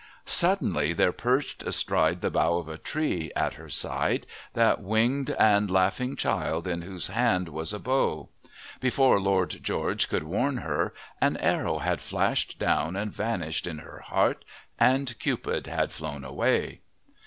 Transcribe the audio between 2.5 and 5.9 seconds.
of a tree, at her side, that winged and